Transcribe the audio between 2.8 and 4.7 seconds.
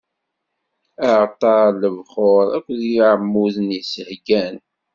yeɛmuden-is heggan.